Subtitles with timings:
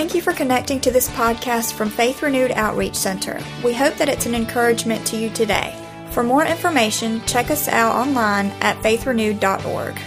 [0.00, 3.38] Thank you for connecting to this podcast from Faith Renewed Outreach Center.
[3.62, 5.76] We hope that it's an encouragement to you today.
[6.12, 10.00] For more information, check us out online at faithrenewed.org.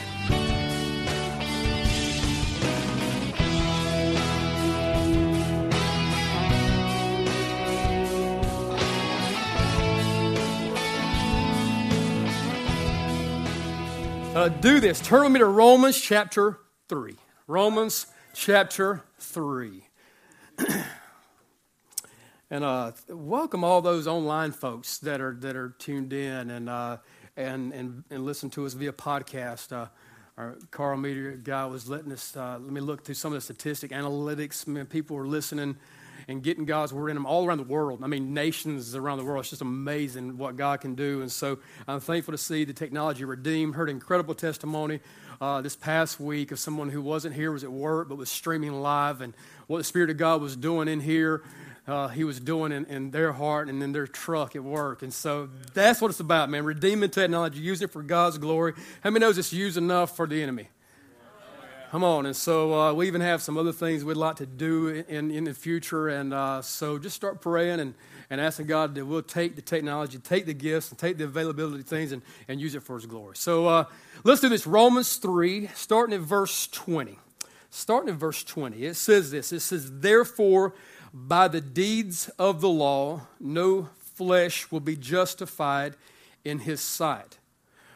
[14.35, 14.99] Uh, do this.
[15.01, 16.57] Turn with me to Romans chapter
[16.89, 17.15] 3.
[17.45, 19.83] Romans chapter 3.
[22.51, 26.97] and uh, welcome all those online folks that are that are tuned in and uh,
[27.37, 29.71] and, and and listen to us via podcast.
[29.71, 29.87] Uh,
[30.37, 33.41] our Carl Media guy was letting us uh, let me look through some of the
[33.41, 34.67] statistic analytics.
[34.67, 35.77] Man, people were listening
[36.27, 38.03] and getting God's word in them all around the world.
[38.03, 39.41] I mean, nations around the world.
[39.41, 41.21] It's just amazing what God can do.
[41.21, 43.75] And so I'm thankful to see the technology redeemed.
[43.75, 44.99] Heard incredible testimony
[45.41, 48.81] uh, this past week of someone who wasn't here, was at work, but was streaming
[48.81, 49.33] live, and
[49.67, 51.43] what the Spirit of God was doing in here.
[51.85, 55.01] Uh, he was doing in, in, their heart and in their truck at work.
[55.01, 56.63] And so that's what it's about, man.
[56.63, 58.73] Redeeming technology, using it for God's glory.
[59.01, 60.69] How many knows it's used enough for the enemy?
[61.93, 62.25] Come on.
[62.25, 65.43] And so uh, we even have some other things we'd like to do in, in
[65.43, 66.07] the future.
[66.07, 67.93] And uh, so just start praying and,
[68.31, 71.81] and asking God that we'll take the technology, take the gifts, and take the availability
[71.81, 73.35] of things and, and use it for His glory.
[73.35, 73.85] So uh,
[74.23, 74.65] let's do this.
[74.65, 77.19] Romans 3, starting at verse 20.
[77.69, 80.73] Starting at verse 20, it says this It says, Therefore,
[81.13, 85.93] by the deeds of the law, no flesh will be justified
[86.43, 87.37] in His sight.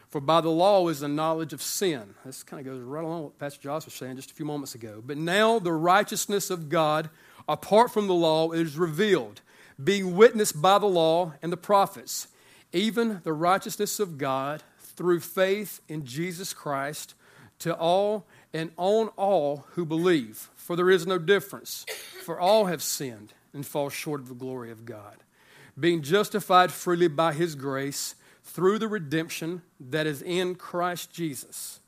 [0.08, 2.14] For by the law is the knowledge of sin.
[2.24, 4.46] This kind of goes right along with what Pastor Josh was saying just a few
[4.46, 5.02] moments ago.
[5.04, 7.10] But now the righteousness of God,
[7.46, 9.42] apart from the law, is revealed,
[9.82, 12.28] being witnessed by the law and the prophets,
[12.72, 17.14] even the righteousness of God through faith in Jesus Christ
[17.58, 20.48] to all and on all who believe.
[20.56, 21.84] For there is no difference,
[22.24, 25.16] for all have sinned and fall short of the glory of God,
[25.78, 28.14] being justified freely by his grace
[28.48, 31.80] through the redemption that is in Christ Jesus,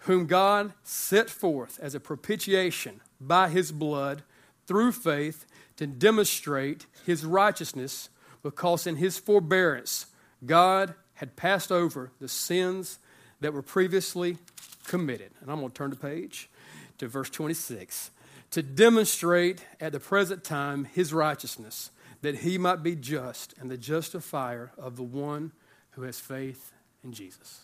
[0.00, 4.22] whom God set forth as a propitiation by his blood
[4.66, 8.08] through faith to demonstrate his righteousness,
[8.42, 10.06] because in his forbearance
[10.44, 12.98] God had passed over the sins
[13.40, 14.38] that were previously
[14.86, 15.30] committed.
[15.40, 16.50] And I'm going to turn the page
[16.98, 18.10] to verse 26
[18.50, 21.90] to demonstrate at the present time his righteousness,
[22.22, 25.52] that he might be just and the justifier of the one
[25.96, 27.62] who has faith in Jesus.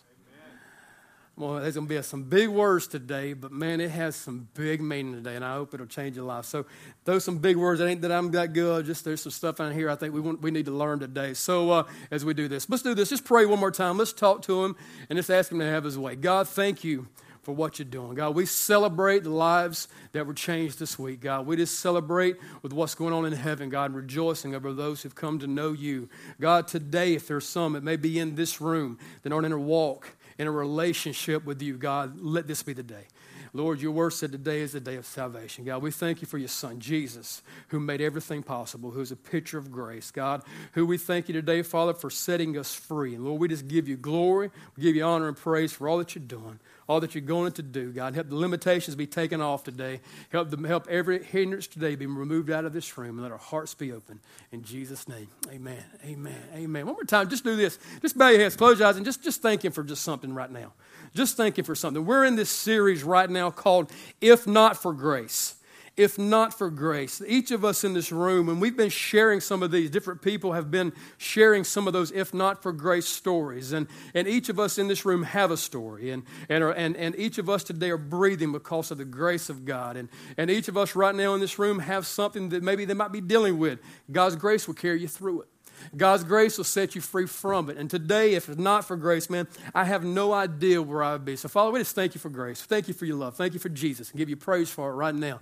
[1.35, 4.81] Well, there's going to be some big words today, but man, it has some big
[4.81, 6.45] meaning today, and I hope it'll change your life.
[6.45, 6.67] So,
[7.05, 7.81] those some big words.
[7.81, 8.85] It ain't that I'm that good.
[8.85, 11.33] Just there's some stuff in here I think we want, we need to learn today.
[11.33, 13.09] So, uh, as we do this, let's do this.
[13.09, 13.97] Just pray one more time.
[13.97, 14.75] Let's talk to Him
[15.09, 16.15] and just ask Him to have His way.
[16.15, 17.07] God, thank you
[17.43, 18.15] for what you're doing.
[18.15, 21.45] God, we celebrate the lives that were changed this week, God.
[21.45, 25.39] We just celebrate with what's going on in heaven, God, rejoicing over those who've come
[25.39, 26.09] to know you.
[26.39, 29.59] God, today, if there's some that may be in this room that aren't in a
[29.59, 33.07] walk, in a relationship with you, God, let this be the day.
[33.55, 35.63] Lord, your word said today is the day of salvation.
[35.63, 39.59] God, we thank you for your son, Jesus, who made everything possible, who's a picture
[39.59, 40.09] of grace.
[40.09, 43.13] God, who we thank you today, Father, for setting us free.
[43.13, 45.99] And Lord, we just give you glory, we give you honor and praise for all
[45.99, 48.15] that you're doing all that you're going to do, God.
[48.15, 50.01] Help the limitations be taken off today.
[50.29, 53.37] Help them help every hindrance today be removed out of this room and let our
[53.37, 54.19] hearts be open.
[54.51, 55.27] In Jesus' name.
[55.51, 55.83] Amen.
[56.05, 56.41] Amen.
[56.53, 56.85] Amen.
[56.85, 57.79] One more time, just do this.
[58.01, 60.33] Just bow your heads, close your eyes, and just, just thank him for just something
[60.33, 60.73] right now.
[61.13, 62.05] Just thank him for something.
[62.05, 65.55] We're in this series right now called If Not for Grace
[65.95, 67.21] if not for grace.
[67.27, 70.53] Each of us in this room, and we've been sharing some of these, different people
[70.53, 73.73] have been sharing some of those if not for grace stories.
[73.73, 76.09] And, and each of us in this room have a story.
[76.09, 79.65] And, and, and, and each of us today are breathing because of the grace of
[79.65, 79.95] God.
[79.95, 82.95] And, and each of us right now in this room have something that maybe they
[82.95, 83.79] might be dealing with.
[84.11, 85.47] God's grace will carry you through it.
[85.95, 87.77] God's grace will set you free from it.
[87.77, 91.25] And today, if it's not for grace, man, I have no idea where I would
[91.25, 91.35] be.
[91.35, 92.61] So, Father, we just thank you for grace.
[92.61, 93.35] Thank you for your love.
[93.35, 94.09] Thank you for Jesus.
[94.09, 95.39] And give you praise for it right now.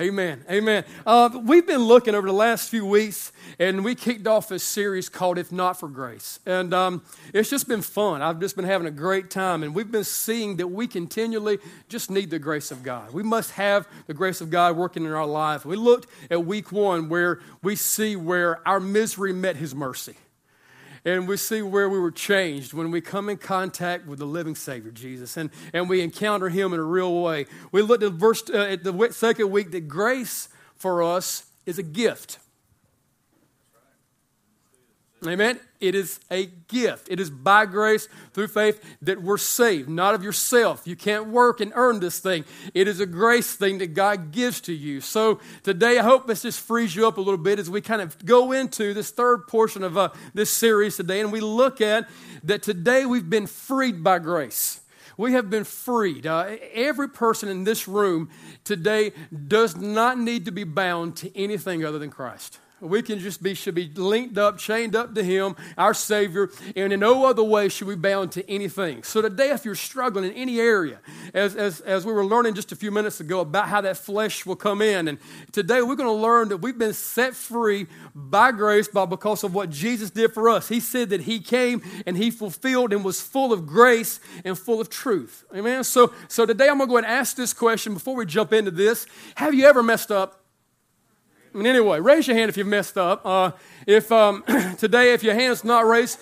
[0.00, 0.44] Amen.
[0.48, 0.84] Amen.
[1.04, 5.08] Uh, we've been looking over the last few weeks, and we kicked off a series
[5.08, 6.38] called If Not for Grace.
[6.46, 7.02] And um,
[7.34, 8.22] it's just been fun.
[8.22, 11.58] I've just been having a great time, and we've been seeing that we continually
[11.88, 13.12] just need the grace of God.
[13.12, 15.64] We must have the grace of God working in our life.
[15.64, 20.14] We looked at week one where we see where our misery met his mercy
[21.14, 24.54] and we see where we were changed when we come in contact with the living
[24.54, 27.46] Savior, Jesus, and, and we encounter Him in a real way.
[27.72, 31.82] We looked at, verse, uh, at the second week that grace for us is a
[31.82, 32.38] gift.
[35.26, 35.58] Amen.
[35.80, 37.08] It is a gift.
[37.10, 40.86] It is by grace through faith that we're saved, not of yourself.
[40.86, 42.44] You can't work and earn this thing.
[42.72, 45.00] It is a grace thing that God gives to you.
[45.00, 48.00] So today, I hope this just frees you up a little bit as we kind
[48.00, 52.08] of go into this third portion of uh, this series today, and we look at
[52.44, 54.80] that today we've been freed by grace.
[55.16, 56.28] We have been freed.
[56.28, 58.30] Uh, every person in this room
[58.62, 59.12] today
[59.48, 62.60] does not need to be bound to anything other than Christ.
[62.80, 66.92] We can just be, should be linked up, chained up to Him, our Savior, and
[66.92, 69.02] in no other way should we bound to anything.
[69.02, 71.00] So today, if you're struggling in any area,
[71.34, 74.46] as, as, as we were learning just a few minutes ago about how that flesh
[74.46, 75.18] will come in, and
[75.50, 79.54] today we're going to learn that we've been set free by grace by because of
[79.54, 80.68] what Jesus did for us.
[80.68, 84.80] He said that He came and He fulfilled and was full of grace and full
[84.80, 85.44] of truth.
[85.54, 85.82] Amen.
[85.84, 88.70] So, so today I'm going to go and ask this question before we jump into
[88.70, 89.06] this.
[89.34, 90.44] Have you ever messed up?
[91.54, 93.24] I mean, anyway, raise your hand if you've messed up.
[93.24, 93.52] Uh,
[93.86, 94.44] if um,
[94.78, 96.20] today, if your hand's not raised,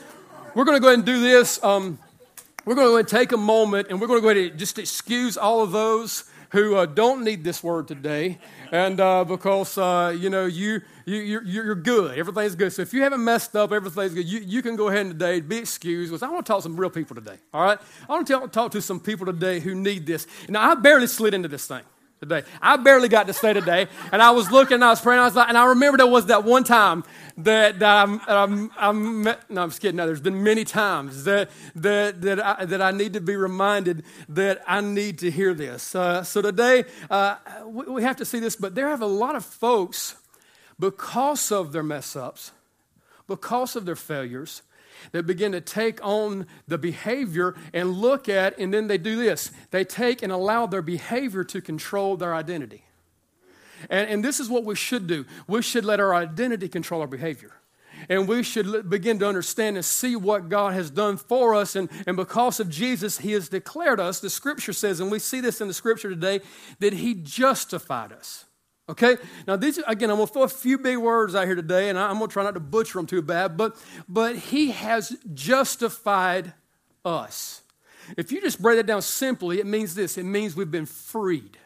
[0.54, 1.62] we're going to go ahead and do this.
[1.64, 1.98] Um,
[2.64, 4.58] we're going to go and take a moment, and we're going to go ahead and
[4.58, 8.38] just excuse all of those who uh, don't need this word today,
[8.70, 12.72] and uh, because uh, you know you you you're, you're, good, everything's good.
[12.72, 14.26] So if you haven't messed up, everything's good.
[14.26, 16.12] You, you can go ahead and today be excused.
[16.12, 17.36] Because I want to talk to some real people today.
[17.52, 20.26] All right, I want to talk to some people today who need this.
[20.48, 21.82] Now I barely slid into this thing
[22.20, 22.42] today.
[22.62, 25.36] I barely got to stay today, and I was looking, I was praying, I was
[25.36, 27.04] like, and I remember there was that one time
[27.38, 29.96] that, I'm, I'm, I'm, no, I'm just kidding.
[29.96, 34.04] No, there's been many times that that that I, that I need to be reminded
[34.30, 35.94] that I need to hear this.
[35.94, 37.36] Uh, so today uh,
[37.66, 40.14] we, we have to see this, but there have a lot of folks
[40.78, 42.52] because of their mess ups,
[43.26, 44.62] because of their failures,
[45.12, 49.50] that begin to take on the behavior and look at, and then they do this.
[49.70, 52.84] They take and allow their behavior to control their identity.
[53.90, 55.24] And, and this is what we should do.
[55.46, 57.52] We should let our identity control our behavior.
[58.08, 61.76] And we should begin to understand and see what God has done for us.
[61.76, 65.40] And, and because of Jesus, He has declared us, the scripture says, and we see
[65.40, 66.40] this in the scripture today,
[66.78, 68.44] that He justified us.
[68.88, 69.16] Okay?
[69.46, 71.98] Now, these, again, I'm going to throw a few big words out here today, and
[71.98, 73.76] I'm going to try not to butcher them too bad, but,
[74.08, 76.52] but he has justified
[77.04, 77.62] us.
[78.16, 81.58] If you just break that down simply, it means this it means we've been freed.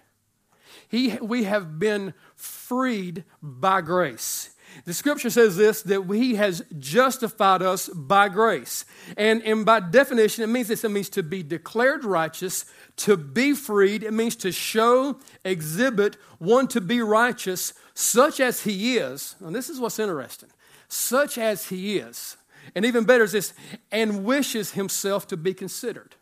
[0.89, 4.51] He, we have been freed by grace.
[4.85, 8.85] The scripture says this that he has justified us by grace.
[9.17, 12.65] And, and by definition, it means this it means to be declared righteous,
[12.97, 14.03] to be freed.
[14.03, 19.37] It means to show, exhibit one to be righteous, such as he is.
[19.41, 20.51] And this is what's interesting
[20.91, 22.37] such as he is.
[22.75, 23.55] And even better is this,
[23.91, 26.15] and wishes himself to be considered,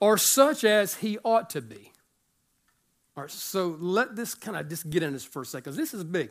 [0.00, 1.92] or such as he ought to be.
[3.16, 5.92] All right, so let this kind of just get in this for a second, this
[5.92, 6.30] is big.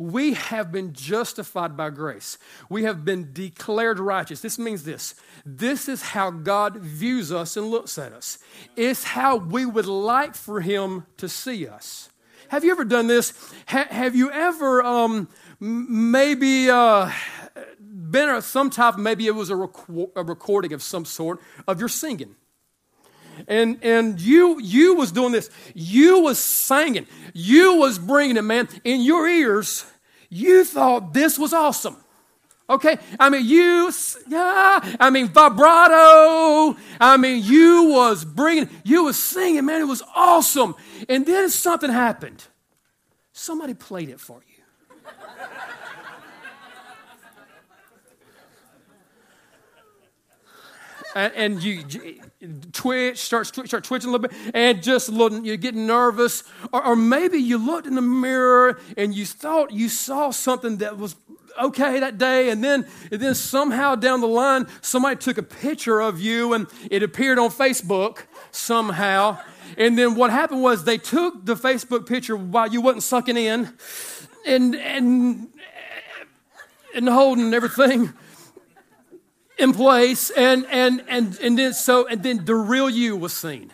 [0.00, 2.38] We have been justified by grace.
[2.70, 4.40] We have been declared righteous.
[4.40, 5.14] This means this
[5.44, 8.38] this is how God views us and looks at us,
[8.76, 12.08] it's how we would like for Him to see us.
[12.48, 13.34] Have you ever done this?
[13.68, 15.28] Ha- have you ever um,
[15.60, 17.12] maybe uh,
[17.78, 21.90] been at some type, maybe it was a, a recording of some sort of your
[21.90, 22.36] singing?
[23.48, 25.50] And and you you was doing this.
[25.74, 27.06] You was singing.
[27.32, 28.68] You was bringing it man.
[28.84, 29.84] In your ears
[30.30, 31.96] you thought this was awesome.
[32.68, 32.98] Okay?
[33.18, 33.92] I mean you
[34.28, 34.96] yeah.
[35.00, 36.76] I mean vibrato.
[37.00, 39.80] I mean you was bringing you was singing man.
[39.80, 40.76] It was awesome.
[41.08, 42.44] And then something happened.
[43.32, 44.62] Somebody played it for you.
[51.14, 51.84] And, and you,
[52.72, 56.42] twitch, start, start twitching a little bit, and just a little, you're getting nervous.
[56.72, 60.96] Or, or maybe you looked in the mirror and you thought you saw something that
[60.96, 61.16] was
[61.60, 66.00] okay that day, and then, and then somehow down the line, somebody took a picture
[66.00, 69.38] of you and it appeared on Facebook somehow.
[69.76, 73.72] And then what happened was they took the Facebook picture while you wasn't sucking in
[74.46, 75.48] and, and,
[76.94, 78.12] and holding everything
[79.60, 83.72] in place, and and and and then so and then the real you was seen.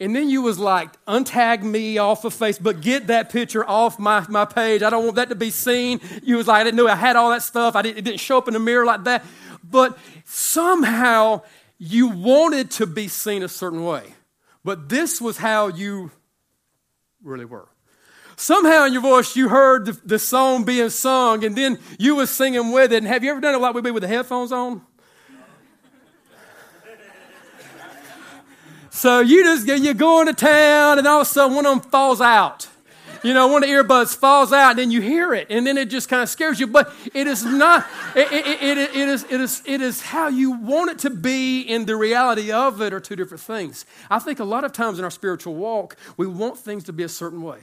[0.00, 4.26] And then you was like, untag me off of Facebook, get that picture off my,
[4.28, 4.82] my page.
[4.82, 6.00] I don't want that to be seen.
[6.22, 7.76] You was like, I didn't know I had all that stuff.
[7.76, 9.24] I didn't, it didn't show up in the mirror like that.
[9.62, 11.42] But somehow
[11.78, 14.14] you wanted to be seen a certain way.
[14.64, 16.10] But this was how you
[17.22, 17.68] really were.
[18.36, 22.26] Somehow in your voice you heard the, the song being sung and then you were
[22.26, 22.98] singing with it.
[22.98, 24.82] And have you ever done it like we be with the headphones on?
[28.90, 31.90] So you just you're going to town, and all of a sudden one of them
[31.90, 32.68] falls out,
[33.24, 35.76] You know, one of the earbuds falls out, and then you hear it, and then
[35.76, 36.68] it just kind of scares you.
[36.68, 37.84] But it is not.
[38.14, 41.66] It, it, it, it, is, it, is, it is how you want it to be,
[41.74, 43.84] and the reality of it are two different things.
[44.08, 47.02] I think a lot of times in our spiritual walk, we want things to be
[47.02, 47.62] a certain way.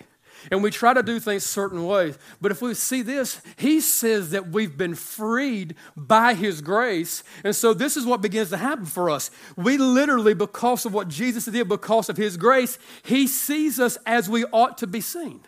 [0.50, 2.18] And we try to do things certain ways.
[2.40, 7.24] But if we see this, he says that we've been freed by his grace.
[7.44, 9.30] And so this is what begins to happen for us.
[9.56, 14.30] We literally, because of what Jesus did, because of his grace, he sees us as
[14.30, 15.42] we ought to be seen.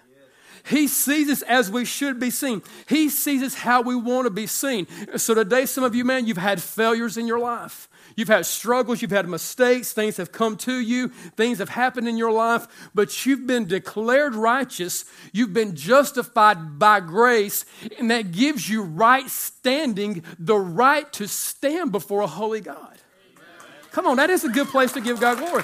[0.66, 2.62] He sees us as we should be seen.
[2.88, 4.88] He sees us how we want to be seen.
[5.18, 7.90] So today, some of you, man, you've had failures in your life.
[8.16, 12.18] You've had struggles, you've had mistakes, things have come to you, things have happened in
[12.18, 15.06] your life, but you've been declared righteous.
[15.32, 17.66] You've been justified by grace,
[17.98, 22.98] and that gives you right standing, the right to stand before a holy God.
[23.92, 25.64] Come on, that is a good place to give God glory.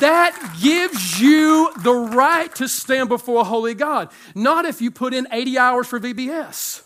[0.00, 5.14] That gives you the right to stand before a holy God, not if you put
[5.14, 6.82] in 80 hours for VBS.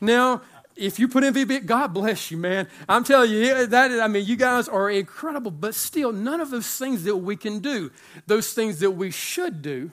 [0.00, 0.42] Now,
[0.78, 2.68] if you put in VBS, God bless you, man.
[2.88, 6.68] I'm telling you, that I mean, you guys are incredible, but still, none of those
[6.78, 7.90] things that we can do,
[8.26, 9.90] those things that we should do.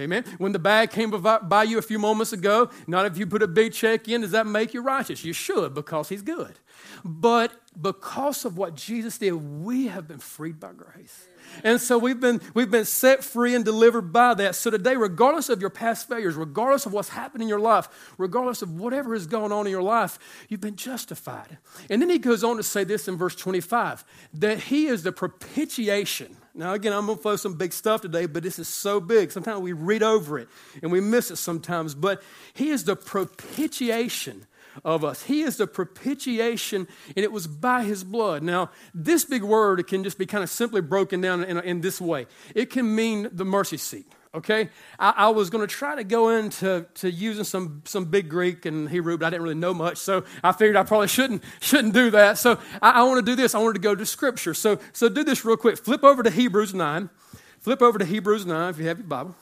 [0.00, 0.24] Amen.
[0.38, 3.48] When the bag came by you a few moments ago, not if you put a
[3.48, 5.24] big check in, does that make you righteous?
[5.24, 6.58] You should because He's good.
[7.04, 11.28] But because of what Jesus did, we have been freed by grace.
[11.64, 14.54] And so we've been, we've been set free and delivered by that.
[14.54, 17.88] So today, regardless of your past failures, regardless of what's happened in your life,
[18.18, 21.58] regardless of whatever is going on in your life, you've been justified.
[21.88, 24.04] And then he goes on to say this in verse 25
[24.34, 26.36] that he is the propitiation.
[26.54, 29.30] Now, again, I'm going to throw some big stuff today, but this is so big.
[29.30, 30.48] Sometimes we read over it
[30.82, 31.94] and we miss it sometimes.
[31.94, 34.46] But he is the propitiation
[34.84, 35.24] of us.
[35.24, 38.42] He is the propitiation, and it was by his blood.
[38.42, 42.00] Now, this big word can just be kind of simply broken down in, in this
[42.00, 44.06] way it can mean the mercy seat.
[44.32, 44.68] Okay,
[44.98, 48.64] I, I was going to try to go into to using some some big Greek
[48.64, 51.94] and Hebrew, but I didn't really know much, so I figured I probably shouldn't shouldn't
[51.94, 52.38] do that.
[52.38, 53.54] So I, I want to do this.
[53.54, 54.54] I wanted to go to Scripture.
[54.54, 55.78] So so do this real quick.
[55.78, 57.10] Flip over to Hebrews nine.
[57.58, 59.34] Flip over to Hebrews nine if you have your Bible,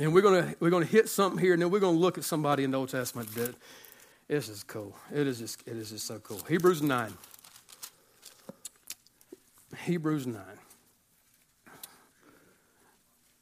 [0.00, 2.64] and we're gonna we're gonna hit something here, and then we're gonna look at somebody
[2.64, 3.54] in the Old Testament that
[4.32, 4.96] this is cool.
[5.14, 6.40] It is just, it is just so cool.
[6.48, 7.12] Hebrews 9.
[9.84, 10.40] Hebrews 9.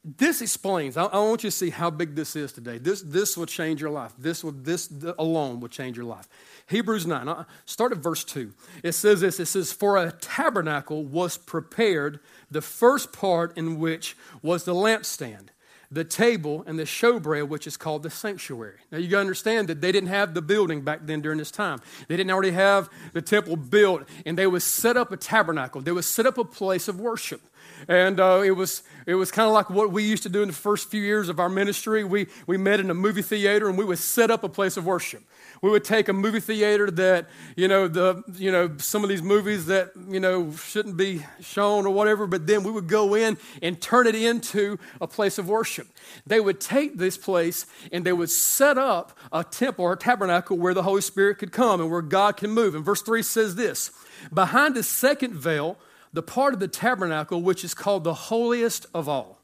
[0.03, 2.79] This explains, I, I, want you to see how big this is today.
[2.79, 4.15] This, this will change your life.
[4.19, 6.27] This, will, this alone will change your life.
[6.69, 8.55] Hebrews 9, uh, start at verse 2.
[8.83, 14.17] It says this It says, For a tabernacle was prepared, the first part in which
[14.43, 15.49] was the lampstand
[15.93, 18.79] the table and the showbread, which is called the sanctuary.
[18.93, 21.51] Now, you got to understand that they didn't have the building back then during this
[21.51, 21.81] time.
[22.07, 25.81] They didn't already have the temple built, and they would set up a tabernacle.
[25.81, 27.41] They would set up a place of worship.
[27.89, 30.49] And uh, it was, it was kind of like what we used to do in
[30.49, 32.05] the first few years of our ministry.
[32.05, 34.85] We, we met in a movie theater, and we would set up a place of
[34.87, 35.23] worship.
[35.63, 39.23] We would take a movie theater that you know the you know some of these
[39.23, 43.37] movies that you know shouldn't be shown or whatever but then we would go in
[43.61, 45.87] and turn it into a place of worship.
[46.27, 50.57] They would take this place and they would set up a temple or a tabernacle
[50.57, 52.75] where the holy spirit could come and where god can move.
[52.75, 53.91] And verse 3 says this
[54.33, 55.77] behind the second veil
[56.13, 59.41] the part of the tabernacle which is called the holiest of all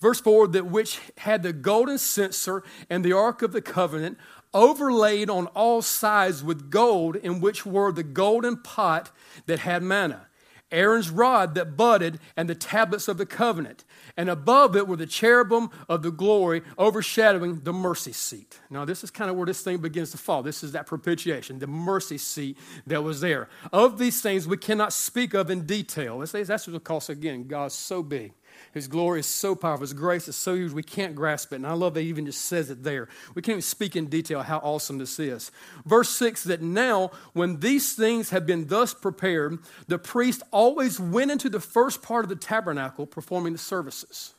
[0.00, 4.16] Verse 4 that which had the golden censer and the ark of the covenant
[4.54, 9.10] overlaid on all sides with gold, in which were the golden pot
[9.46, 10.26] that had manna,
[10.72, 13.84] Aaron's rod that budded, and the tablets of the covenant.
[14.20, 18.60] And above it were the cherubim of the glory overshadowing the mercy seat.
[18.68, 20.42] Now, this is kind of where this thing begins to fall.
[20.42, 23.48] This is that propitiation, the mercy seat that was there.
[23.72, 26.18] Of these things we cannot speak of in detail.
[26.18, 26.34] That's
[26.66, 27.48] what it calls again.
[27.48, 28.34] God's so big.
[28.72, 29.82] His glory is so powerful.
[29.82, 31.56] His grace is so huge, we can't grasp it.
[31.56, 33.08] And I love that he even just says it there.
[33.34, 35.50] We can't even speak in detail how awesome this is.
[35.84, 41.30] Verse 6 that now, when these things have been thus prepared, the priest always went
[41.30, 44.34] into the first part of the tabernacle performing the services.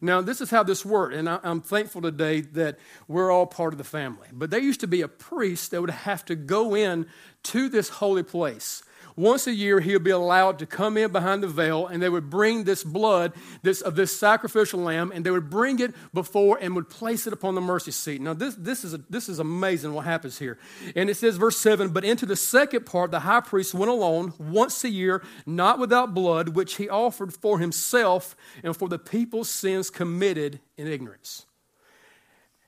[0.00, 3.72] Now, this is how this worked, and I, am thankful today that we're all part
[3.72, 4.28] of the family.
[4.32, 7.06] But there used to be a priest that would have to go in
[7.44, 8.82] to this holy place
[9.16, 12.08] once a year, he would be allowed to come in behind the veil, and they
[12.08, 13.32] would bring this blood
[13.62, 17.32] this, of this sacrificial lamb, and they would bring it before and would place it
[17.32, 18.20] upon the mercy seat.
[18.20, 20.58] Now, this, this, is, a, this is amazing what happens here.
[20.94, 24.34] And it says, verse 7 But into the second part, the high priest went alone
[24.38, 29.48] once a year, not without blood, which he offered for himself and for the people's
[29.48, 31.46] sins committed in ignorance.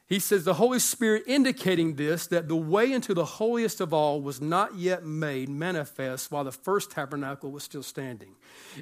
[0.09, 4.23] He says, the Holy Spirit indicating this, that the way into the holiest of all
[4.23, 8.31] was not yet made manifest while the first tabernacle was still standing.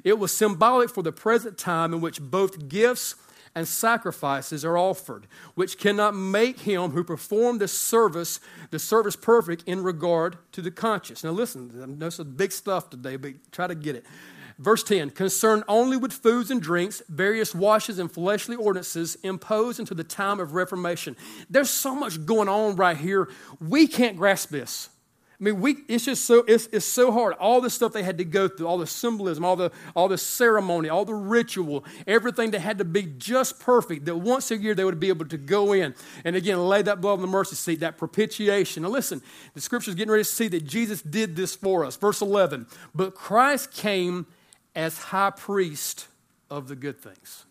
[0.05, 3.15] It was symbolic for the present time in which both gifts
[3.55, 9.63] and sacrifices are offered, which cannot make him who performed the service, the service perfect
[9.65, 11.23] in regard to the conscience.
[11.23, 14.05] Now listen, I this is big stuff today, but try to get it.
[14.59, 19.97] Verse 10 concerned only with foods and drinks, various washes and fleshly ordinances imposed until
[19.97, 21.15] the time of Reformation.
[21.49, 23.29] There's so much going on right here.
[23.59, 24.89] We can't grasp this.
[25.39, 27.35] I mean, we, it's just so, it's, it's so hard.
[27.35, 30.17] All the stuff they had to go through, all the symbolism, all the, all the
[30.17, 34.73] ceremony, all the ritual, everything that had to be just perfect, that once a year
[34.73, 35.93] they would be able to go in
[36.25, 38.81] and again lay that blood on the mercy seat, that propitiation.
[38.81, 39.21] Now listen,
[39.53, 41.95] the scripture's getting ready to see that Jesus did this for us.
[41.97, 44.25] Verse 11, but Christ came
[44.77, 46.07] as high priest
[46.51, 47.45] of the good things.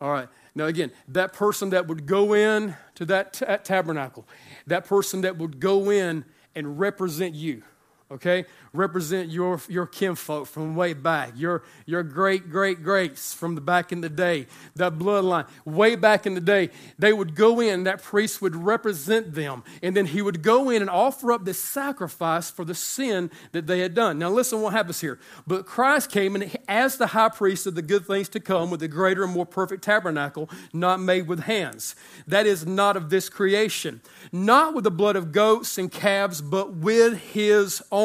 [0.00, 0.28] All right.
[0.54, 4.28] Now, again, that person that would go in to that t- tabernacle,
[4.66, 7.62] that person that would go in and represent you,
[8.10, 8.44] okay?
[8.72, 13.92] Represent your, your kinfolk from way back, your, your great, great, greats from the back
[13.92, 16.70] in the day, that bloodline, way back in the day.
[16.98, 20.82] They would go in, that priest would represent them, and then he would go in
[20.82, 24.18] and offer up this sacrifice for the sin that they had done.
[24.18, 25.18] Now, listen what happens here.
[25.46, 28.80] But Christ came and as the high priest of the good things to come with
[28.80, 31.94] the greater and more perfect tabernacle, not made with hands.
[32.26, 34.00] That is not of this creation,
[34.32, 37.99] not with the blood of goats and calves, but with his own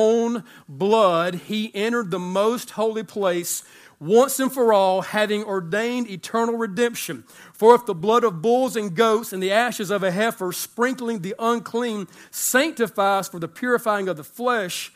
[0.67, 3.63] blood, he entered the most holy place
[3.99, 7.23] once and for all, having ordained eternal redemption.
[7.53, 11.19] For if the blood of bulls and goats and the ashes of a heifer, sprinkling
[11.19, 14.91] the unclean, sanctifies for the purifying of the flesh,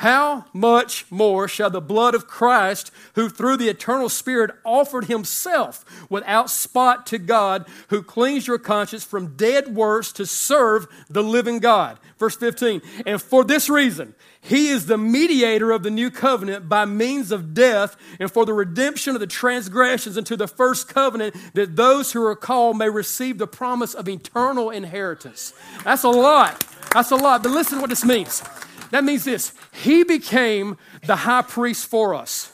[0.00, 5.84] how much more shall the blood of Christ, who through the eternal Spirit offered himself
[6.08, 11.58] without spot to God, who cleans your conscience from dead works to serve the living
[11.58, 11.98] God?
[12.18, 16.86] Verse 15, and for this reason, he is the mediator of the new covenant by
[16.86, 21.76] means of death and for the redemption of the transgressions into the first covenant that
[21.76, 25.52] those who are called may receive the promise of eternal inheritance.
[25.84, 26.64] That's a lot.
[26.94, 27.42] That's a lot.
[27.42, 28.42] But listen to what this means.
[28.90, 32.52] That means this He became the high priest for us.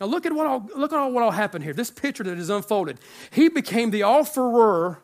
[0.00, 1.72] Now look at what all, look at all what all happened here.
[1.72, 3.00] This picture that is unfolded.
[3.30, 5.02] He became the offerer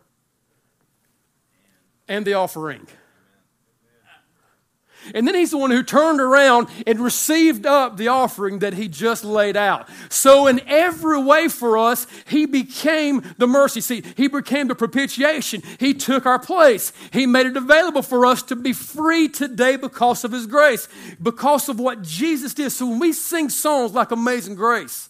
[2.09, 2.87] and the offering.
[5.15, 8.89] And then he's the one who turned around and received up the offering that he
[8.89, 9.89] just laid out.
[10.09, 14.07] So, in every way for us, he became the mercy seat.
[14.17, 15.63] He became the propitiation.
[15.79, 16.93] He took our place.
[17.13, 20.89] He made it available for us to be free today because of his grace,
[21.21, 22.71] because of what Jesus did.
[22.71, 25.09] So, when we sing songs like Amazing Grace,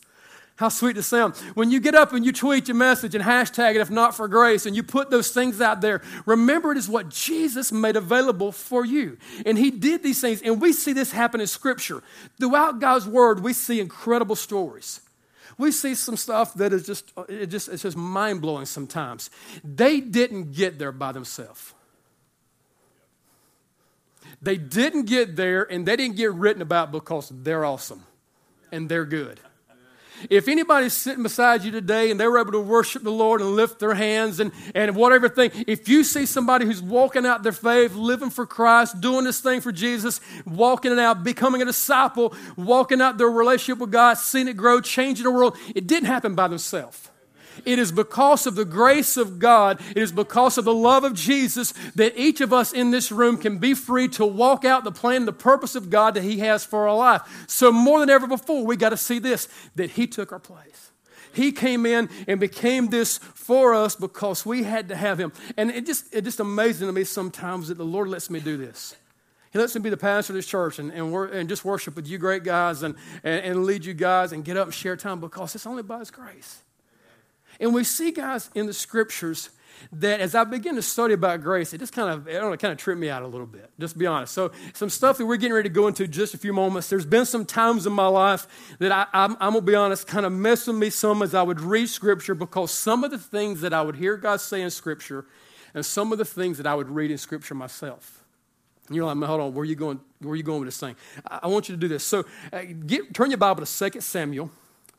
[0.56, 1.34] how sweet to sound.
[1.54, 4.28] When you get up and you tweet your message and hashtag it if not for
[4.28, 8.52] grace and you put those things out there, remember it is what Jesus made available
[8.52, 9.16] for you.
[9.46, 10.42] And he did these things.
[10.42, 12.02] And we see this happen in Scripture.
[12.38, 15.00] Throughout God's Word, we see incredible stories.
[15.58, 19.30] We see some stuff that is just, it just it's just mind blowing sometimes.
[19.62, 21.74] They didn't get there by themselves.
[24.40, 28.04] They didn't get there and they didn't get written about because they're awesome
[28.72, 29.40] and they're good.
[30.31, 33.57] If anybody's sitting beside you today and they were able to worship the Lord and
[33.57, 37.53] lift their hands and, and whatever thing, if you see somebody who's walking out their
[37.53, 42.35] faith, living for Christ, doing this thing for Jesus, walking it out, becoming a disciple,
[42.57, 46.35] walking out their relationship with God, seeing it grow, changing the world, it didn't happen
[46.35, 47.12] by themselves.
[47.64, 51.14] It is because of the grace of God, it is because of the love of
[51.14, 54.92] Jesus that each of us in this room can be free to walk out the
[54.92, 57.44] plan, the purpose of God that He has for our life.
[57.48, 60.90] So, more than ever before, we got to see this that He took our place.
[61.34, 65.32] He came in and became this for us because we had to have Him.
[65.56, 68.56] And it just, it just amazing to me sometimes that the Lord lets me do
[68.56, 68.96] this.
[69.52, 72.06] He lets me be the pastor of this church and, and, and just worship with
[72.06, 75.20] you great guys and, and, and lead you guys and get up and share time
[75.20, 76.62] because it's only by His grace.
[77.62, 79.48] And we see, guys, in the scriptures
[79.92, 82.57] that as I begin to study about grace, it just kind of, I don't know,
[82.57, 84.35] kind of tripped me out a little bit, just be honest.
[84.35, 86.90] So, some stuff that we're getting ready to go into just a few moments.
[86.90, 88.48] There's been some times in my life
[88.81, 91.35] that I, I'm, I'm going to be honest, kind of messed with me some as
[91.35, 94.61] I would read Scripture because some of the things that I would hear God say
[94.61, 95.25] in Scripture
[95.72, 98.25] and some of the things that I would read in Scripture myself.
[98.88, 100.81] And you're like, hold on, where are you going, where are you going with this
[100.81, 100.96] thing?
[101.29, 102.03] I, I want you to do this.
[102.03, 104.51] So, uh, get, turn your Bible to 2 Samuel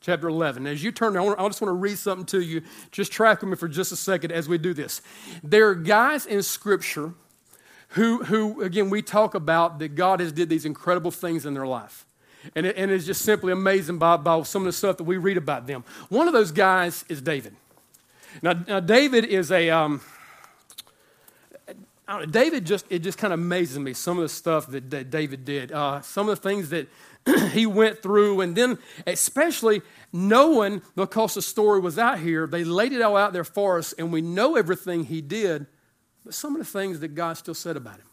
[0.03, 0.67] chapter 11.
[0.67, 2.61] As you turn, I, I just want to read something to you.
[2.91, 5.01] Just track with me for just a second as we do this.
[5.41, 7.13] There are guys in Scripture
[7.89, 11.65] who, who again, we talk about that God has did these incredible things in their
[11.65, 12.05] life.
[12.55, 15.15] And, it, and it's just simply amazing by, by some of the stuff that we
[15.15, 15.85] read about them.
[16.09, 17.55] One of those guys is David.
[18.41, 20.01] Now, now David is a, um,
[22.07, 25.09] know, David just, it just kind of amazes me, some of the stuff that, that
[25.09, 26.89] David did, uh, some of the things that
[27.51, 32.91] he went through, and then especially knowing, because the story was out here, they laid
[32.91, 35.65] it all out there for us, and we know everything he did,
[36.25, 38.07] but some of the things that God still said about him.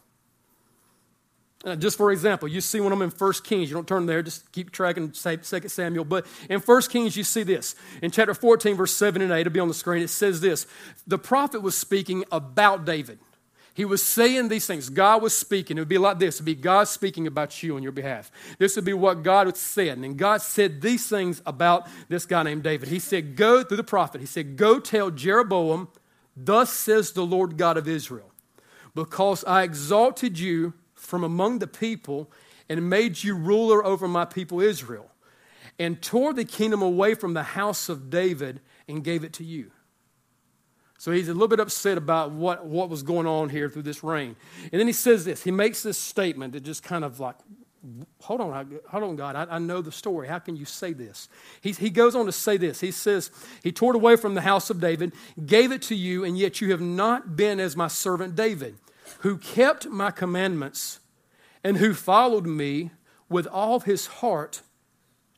[1.63, 4.23] Uh, just for example, you see when I'm in 1 Kings, you don't turn there,
[4.23, 6.05] just keep tracking 2 Samuel.
[6.07, 7.75] But in 1 Kings, you see this.
[8.01, 10.67] In chapter 14, verse 7 and 8, it'll be on the screen, it says this
[11.07, 13.19] The prophet was speaking about David.
[13.81, 14.91] He was saying these things.
[14.91, 15.79] God was speaking.
[15.79, 16.35] It would be like this.
[16.35, 18.31] It would be God speaking about you on your behalf.
[18.59, 19.97] This would be what God had said.
[19.97, 22.91] And God said these things about this guy named David.
[22.91, 24.21] He said, Go through the prophet.
[24.21, 25.89] He said, Go tell Jeroboam,
[26.37, 28.31] thus says the Lord God of Israel,
[28.95, 32.31] because I exalted you from among the people
[32.69, 35.11] and made you ruler over my people Israel,
[35.79, 39.71] and tore the kingdom away from the house of David and gave it to you.
[41.01, 44.05] So he's a little bit upset about what, what was going on here through this
[44.05, 44.37] reign.
[44.71, 47.37] And then he says this he makes this statement that just kind of like,
[48.21, 50.29] hold on, hold on, God, I, I know the story.
[50.29, 51.31] How can you say this?
[51.63, 52.81] He, he goes on to say this.
[52.81, 53.31] He says,
[53.63, 55.15] He tore it away from the house of David,
[55.47, 58.77] gave it to you, and yet you have not been as my servant David,
[59.21, 61.01] who kept my commandments
[61.65, 62.91] and who followed me
[63.31, 64.61] with all his heart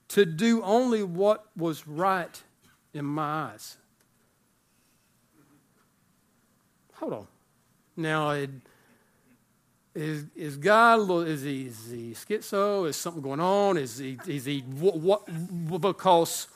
[0.08, 2.42] to do only what was right
[2.92, 3.76] in my eyes.
[7.02, 7.26] Hold on.
[7.96, 8.50] Now, it,
[9.92, 12.88] is, is God, is he, is he schizo?
[12.88, 13.76] Is something going on?
[13.76, 16.46] Is he, is he what, what because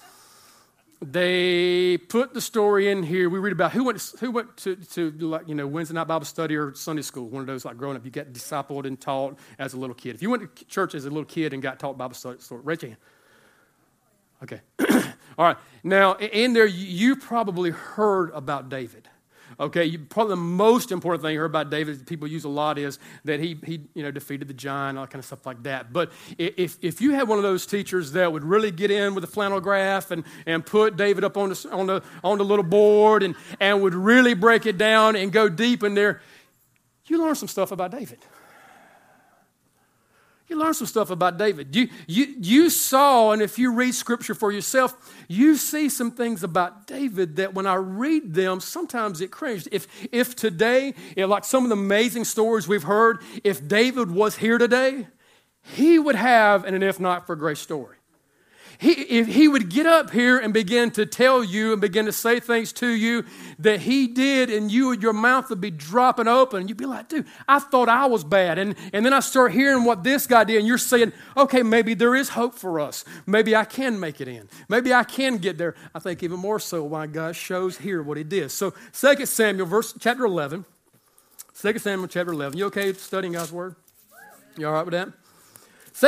[1.03, 3.29] they put the story in here.
[3.29, 6.25] We read about who went who went to, to like you know Wednesday night Bible
[6.25, 7.29] study or Sunday school.
[7.29, 10.15] One of those like growing up, you get discipled and taught as a little kid.
[10.15, 12.83] If you went to church as a little kid and got taught Bible study, raise
[12.83, 13.01] your hand.
[14.45, 14.61] Okay,
[15.37, 15.57] all right.
[15.83, 19.09] Now in there, you probably heard about David.
[19.59, 22.99] Okay, probably the most important thing you heard about David, people use a lot, is
[23.25, 25.93] that he, he you know, defeated the giant, all that kind of stuff like that.
[25.93, 29.25] But if, if you had one of those teachers that would really get in with
[29.25, 32.65] a flannel graph and, and put David up on the, on, the, on the little
[32.65, 36.21] board and, and would really break it down and go deep in there,
[37.07, 38.19] you learn some stuff about David.
[40.49, 41.75] You learn some stuff about David.
[41.75, 44.95] You, you, you saw, and if you read scripture for yourself,
[45.27, 49.67] you see some things about David that when I read them, sometimes it cringes.
[49.73, 54.37] If, if today, if like some of the amazing stories we've heard, if David was
[54.37, 55.09] here today,
[55.63, 57.96] he would have an if not for grace story.
[58.79, 62.13] He, if he would get up here and begin to tell you and begin to
[62.13, 63.25] say things to you
[63.59, 67.27] that he did, and you your mouth would be dropping open, you'd be like, dude,
[67.49, 68.59] I thought I was bad.
[68.59, 71.95] And, and then I start hearing what this guy did, and you're saying, okay, maybe
[71.95, 73.05] there is hope for us.
[73.27, 74.49] Maybe I can make it in.
[74.69, 75.75] Maybe I can get there.
[75.95, 78.51] I think even more so why God shows here what he did.
[78.51, 80.65] So 2 Samuel, verse chapter 11.
[81.61, 82.59] 2 Samuel chapter 11.
[82.59, 83.77] You okay studying God's word?
[84.59, 85.13] You all right with that?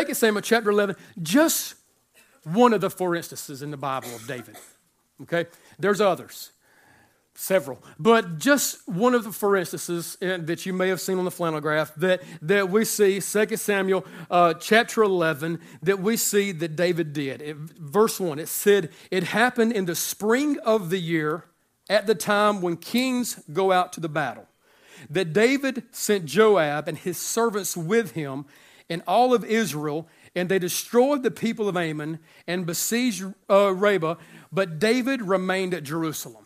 [0.06, 0.96] 2 Samuel chapter 11.
[1.22, 1.74] Just
[2.52, 4.56] one of the four instances in the Bible of David.
[5.22, 5.46] Okay?
[5.78, 6.52] There's others,
[7.34, 7.82] several.
[7.98, 11.60] But just one of the four instances that you may have seen on the flannel
[11.60, 17.12] graph that, that we see, 2 Samuel uh, chapter 11, that we see that David
[17.12, 17.42] did.
[17.42, 21.44] It, verse 1, it said, It happened in the spring of the year
[21.90, 24.46] at the time when kings go out to the battle
[25.10, 28.46] that David sent Joab and his servants with him
[28.90, 34.16] and all of Israel and they destroyed the people of Ammon and besieged uh, Rabbah,
[34.52, 36.44] but David remained at Jerusalem.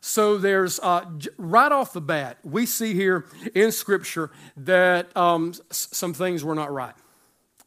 [0.00, 1.04] So there's uh,
[1.36, 6.72] right off the bat, we see here in Scripture that um, some things were not
[6.72, 6.94] right.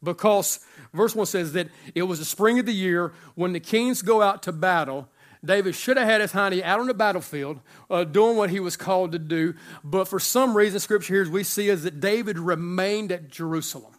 [0.02, 0.60] Because
[0.94, 4.22] verse 1 says that it was the spring of the year when the kings go
[4.22, 5.10] out to battle.
[5.44, 8.78] David should have had his honey out on the battlefield uh, doing what he was
[8.78, 9.54] called to do.
[9.84, 13.94] But for some reason, Scripture here we see is that David remained at Jerusalem.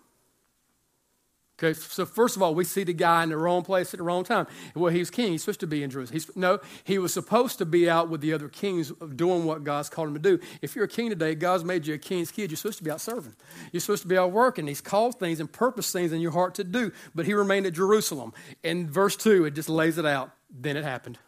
[1.63, 4.03] Okay, so first of all, we see the guy in the wrong place at the
[4.03, 4.47] wrong time.
[4.75, 5.33] Well, he's king.
[5.33, 6.15] He's supposed to be in Jerusalem.
[6.15, 9.91] He's, no, he was supposed to be out with the other kings doing what God's
[9.91, 10.41] called him to do.
[10.63, 12.51] If you're a king today, God's made you a king's kid.
[12.51, 13.37] You're supposed to be out serving.
[13.73, 14.67] You're supposed to be out working.
[14.69, 16.93] He's called things and purpose things in your heart to do.
[17.15, 18.33] But he remained at Jerusalem.
[18.63, 20.31] In verse 2, it just lays it out.
[20.51, 21.19] Then it happened.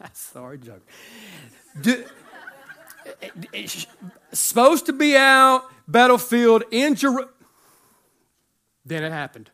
[0.00, 0.82] That's Sorry, joke.
[1.80, 2.04] Do,
[4.32, 7.28] supposed to be out, battlefield in Jerusalem.
[8.84, 9.50] Then it happened.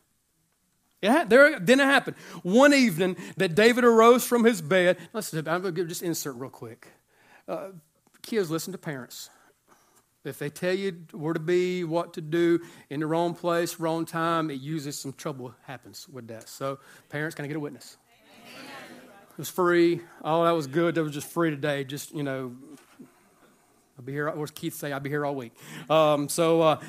[1.03, 2.17] Yeah, there, then it happened.
[2.43, 4.97] One evening that David arose from his bed.
[5.13, 6.89] Listen, I'm going to just insert real quick.
[7.47, 7.69] Uh,
[8.23, 9.29] kids, listen to parents.
[10.25, 14.07] If they tell you where to be, what to do, in the wrong place, wrong
[14.07, 16.49] time, it usually some trouble happens with that.
[16.49, 16.79] So,
[17.11, 17.99] parents, can I get a witness?
[18.49, 18.71] Amen.
[19.31, 20.01] It was free.
[20.23, 20.95] Oh, that was good.
[20.95, 21.85] That was just free today.
[21.85, 22.57] Just, you know,
[23.99, 24.29] I'll be here.
[24.31, 24.93] What's Keith say?
[24.93, 25.53] I'll be here all week.
[25.89, 26.81] Um, so uh,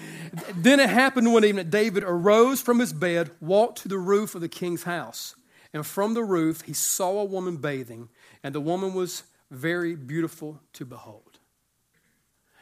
[0.55, 4.33] then it happened one evening that David arose from his bed, walked to the roof
[4.33, 5.35] of the king's house.
[5.71, 8.09] And from the roof, he saw a woman bathing,
[8.43, 11.39] and the woman was very beautiful to behold.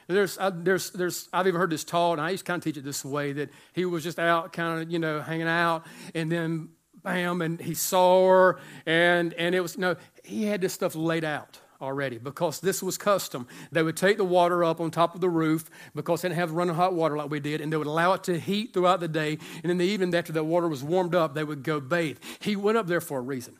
[0.08, 2.63] There's, I, there's, there's, I've even heard this taught, and I used to kind of
[2.63, 5.86] teach it this way that he was just out, kind of, you know, hanging out,
[6.13, 6.69] and then
[7.01, 11.23] bam, and he saw her, and, and it was, no, he had this stuff laid
[11.23, 13.48] out already because this was custom.
[13.72, 16.52] They would take the water up on top of the roof because they didn't have
[16.52, 19.08] running hot water like we did, and they would allow it to heat throughout the
[19.08, 19.38] day.
[19.62, 22.17] And in the evening, after the water was warmed up, they would go bathe.
[22.39, 23.58] He went up there for a reason.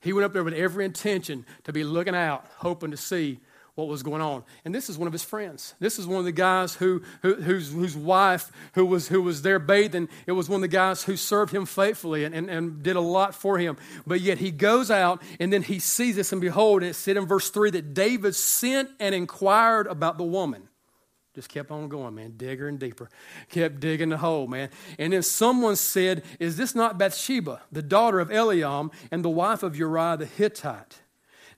[0.00, 3.40] He went up there with every intention to be looking out, hoping to see
[3.78, 4.42] what was going on.
[4.64, 5.74] And this is one of his friends.
[5.78, 9.42] This is one of the guys who, who whose, whose wife who was, who was
[9.42, 10.08] there bathing.
[10.26, 13.00] It was one of the guys who served him faithfully and, and, and did a
[13.00, 13.76] lot for him.
[14.04, 17.16] But yet he goes out and then he sees this, and behold, and it said
[17.16, 20.68] in verse 3 that David sent and inquired about the woman.
[21.36, 23.08] Just kept on going, man, digger and deeper.
[23.48, 24.70] Kept digging the hole, man.
[24.98, 29.62] And then someone said, Is this not Bathsheba, the daughter of Eliam and the wife
[29.62, 30.98] of Uriah the Hittite?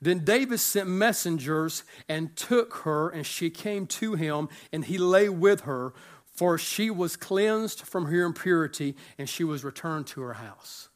[0.03, 5.29] Then David sent messengers and took her, and she came to him, and he lay
[5.29, 5.93] with her,
[6.25, 10.90] for she was cleansed from her impurity, and she was returned to her house.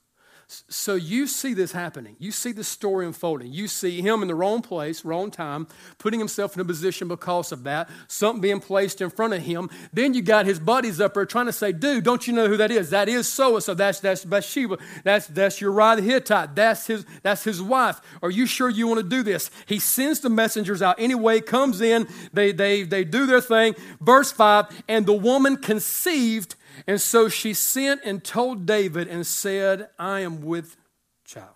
[0.69, 2.17] So you see this happening.
[2.19, 3.53] You see the story unfolding.
[3.53, 5.67] You see him in the wrong place, wrong time,
[5.99, 9.71] putting himself in a position because of that, something being placed in front of him.
[9.93, 12.57] Then you got his buddies up there trying to say, dude, don't you know who
[12.59, 12.90] that is?
[12.90, 13.75] That is so and so.
[13.75, 14.79] That's that's Bathsheba.
[15.03, 16.55] That's that's Uriah the Hittite.
[16.55, 18.01] That's his that's his wife.
[18.23, 19.51] Are you sure you want to do this?
[19.67, 23.75] He sends the messengers out anyway, comes in, they they they do their thing.
[24.01, 26.55] Verse 5, and the woman conceived
[26.87, 30.77] and so she sent and told David and said, I am with
[31.25, 31.55] child.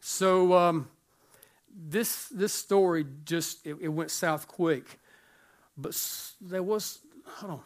[0.00, 0.88] So um,
[1.74, 4.98] this, this story just, it, it, went south quick.
[5.76, 5.96] But
[6.40, 7.60] there was, hold on,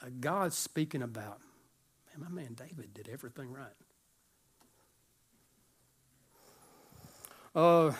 [0.00, 1.40] a God speaking about,
[2.18, 3.66] man, my man David did everything right.
[7.54, 7.92] Uh,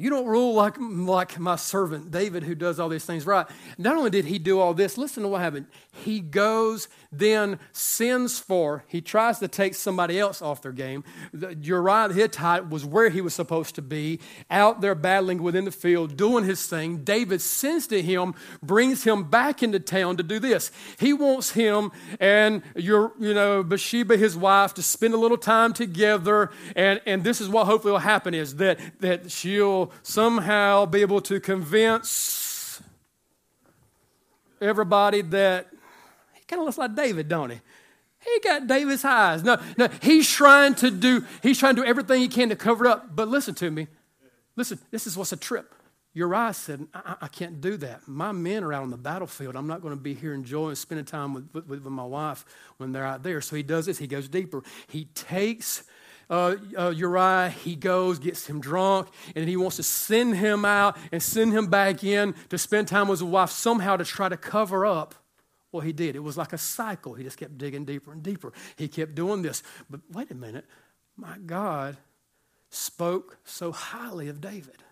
[0.00, 3.46] you don't rule like, like my servant David, who does all these things right.
[3.76, 5.66] Not only did he do all this, listen to what happened.
[5.92, 11.04] He goes, then sends for, he tries to take somebody else off their game.
[11.32, 15.70] Uriah the Hittite was where he was supposed to be, out there battling within the
[15.70, 17.04] field, doing his thing.
[17.04, 20.70] David sends to him, brings him back into town to do this.
[20.98, 25.72] He wants him and your, you know, Bathsheba, his wife, to spend a little time
[25.72, 26.50] together.
[26.74, 31.20] And, and this is what hopefully will happen is that, that she'll somehow be able
[31.22, 32.82] to convince
[34.60, 35.68] everybody that
[36.34, 37.60] he kind of looks like David, don't he?
[38.22, 39.42] He got David's eyes.
[39.42, 42.84] No, no, he's trying to do, he's trying to do everything he can to cover
[42.84, 43.16] it up.
[43.16, 43.88] But listen to me.
[44.56, 45.74] Listen, this is what's a trip.
[46.12, 48.06] Uriah said, I, I can't do that.
[48.06, 49.54] My men are out on the battlefield.
[49.56, 52.44] I'm not going to be here enjoying spending time with, with, with my wife
[52.78, 53.40] when they're out there.
[53.40, 53.98] So he does this.
[53.98, 54.62] He goes deeper.
[54.88, 55.84] He takes
[56.30, 60.96] uh, uh, Uriah, he goes, gets him drunk, and he wants to send him out
[61.10, 64.36] and send him back in to spend time with his wife somehow to try to
[64.36, 65.16] cover up
[65.72, 66.16] what he did.
[66.16, 67.14] It was like a cycle.
[67.14, 68.52] He just kept digging deeper and deeper.
[68.76, 69.62] He kept doing this.
[69.90, 70.66] But wait a minute.
[71.16, 71.96] My God
[72.70, 74.82] spoke so highly of David.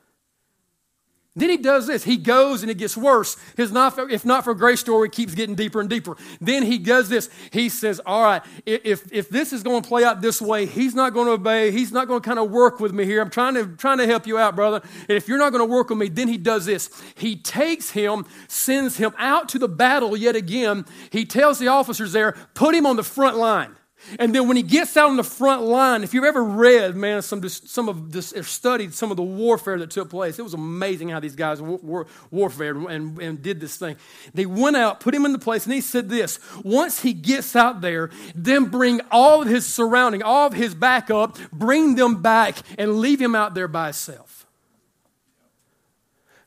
[1.39, 2.03] Then he does this.
[2.03, 3.37] He goes and it gets worse.
[3.57, 6.17] His not for, if not for grace story keeps getting deeper and deeper.
[6.41, 7.31] Then he does this.
[7.53, 10.97] He says, All right, if, if this is going to play out this way, he's
[10.97, 11.71] not going to obey.
[11.71, 13.23] He's not going to kind of work with me here.
[13.23, 14.83] I'm trying to, trying to help you out, brother.
[15.09, 16.91] And if you're not going to work with me, then he does this.
[17.15, 20.87] He takes him, sends him out to the battle yet again.
[21.11, 23.78] He tells the officers there, Put him on the front line.
[24.19, 27.21] And then when he gets out on the front line, if you've ever read, man,
[27.23, 30.55] some, some of this, or studied some of the warfare that took place, it was
[30.55, 33.97] amazing how these guys war, war, warfare and, and did this thing.
[34.35, 37.55] They went out, put him in the place, and he said this once he gets
[37.55, 42.57] out there, then bring all of his surrounding, all of his backup, bring them back,
[42.79, 44.48] and leave him out there by himself.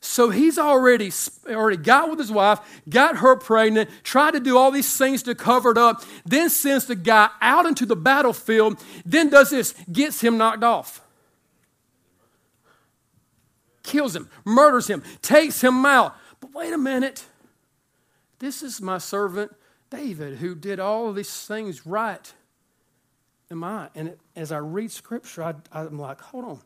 [0.04, 1.12] So he's already,
[1.48, 5.34] already got with his wife, got her pregnant, tried to do all these things to
[5.36, 10.20] cover it up, then sends the guy out into the battlefield, then does this, gets
[10.20, 11.00] him knocked off.
[13.84, 16.16] Kills him, murders him, takes him out.
[16.40, 17.24] But wait a minute.
[18.40, 19.54] This is my servant
[19.88, 22.32] David who did all these things right.
[23.52, 23.88] Am I?
[23.94, 26.60] And as I read scripture, I, I'm like, hold on.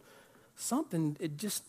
[0.54, 1.64] Something, it just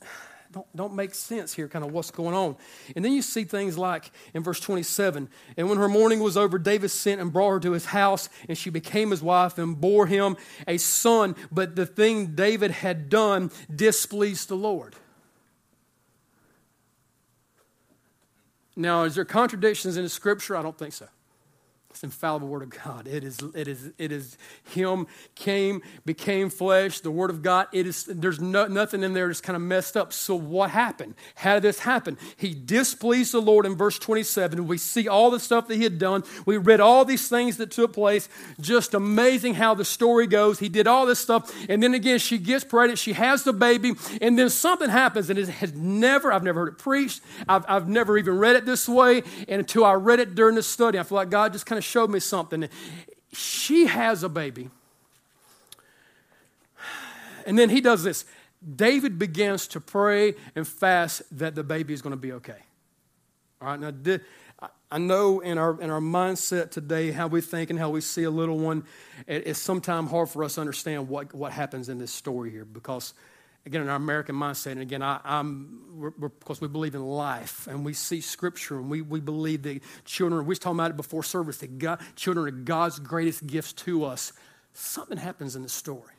[0.58, 2.56] don't, don't make sense here, kind of what's going on.
[2.96, 6.58] And then you see things like in verse 27 And when her mourning was over,
[6.58, 10.08] David sent and brought her to his house, and she became his wife and bore
[10.08, 10.36] him
[10.68, 11.36] a son.
[11.52, 14.96] But the thing David had done displeased the Lord.
[18.76, 20.56] Now, is there contradictions in the scripture?
[20.56, 21.08] I don't think so.
[21.98, 23.08] It's infallible word of God.
[23.08, 24.38] It is, it is, it is
[24.70, 27.70] Him came, became flesh, the word of God.
[27.72, 30.14] It is, there's no, nothing in there that's kind of messed up.
[30.14, 31.16] So what happened?
[31.34, 32.20] How did this happen?
[32.36, 34.68] He displeased the Lord in verse 27.
[34.68, 36.24] We see all the stuff that he had done.
[36.46, 38.30] We read all these things that took place.
[38.62, 40.60] Just amazing how the story goes.
[40.60, 41.52] He did all this stuff.
[41.68, 43.00] And then again, she gets pregnant.
[43.00, 43.94] She has the baby.
[44.22, 45.32] And then something happens.
[45.32, 47.22] And it has never, I've never heard it preached.
[47.50, 49.24] I've, I've never even read it this way.
[49.48, 51.87] And until I read it during the study, I feel like God just kind of
[51.88, 52.68] showed me something.
[53.34, 54.70] She has a baby.
[57.46, 58.26] And then he does this.
[58.76, 62.62] David begins to pray and fast that the baby is going to be okay.
[63.62, 63.92] All right, now
[64.90, 68.24] I know in our, in our mindset today, how we think and how we see
[68.24, 68.86] a little one,
[69.28, 73.14] it's sometimes hard for us to understand what, what happens in this story here because
[73.68, 77.84] again, in our American mindset, and again, I, am because we believe in life and
[77.84, 81.22] we see scripture and we, we believe that children, we was talking about it before
[81.22, 84.32] service, that God, children are God's greatest gifts to us.
[84.74, 86.14] Something happens in the story.